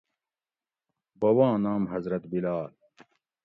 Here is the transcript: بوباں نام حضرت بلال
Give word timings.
بوباں 1.19 1.55
نام 1.65 1.83
حضرت 1.93 2.23
بلال 2.31 2.69